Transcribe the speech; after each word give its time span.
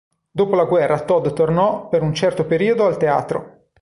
Dopo 0.31 0.55
la 0.55 0.63
guerra 0.65 1.01
Todd 1.05 1.27
tornò 1.33 1.87
per 1.87 2.01
un 2.01 2.11
certo 2.15 2.47
periodo 2.47 2.87
al 2.87 2.97
teatro. 2.97 3.65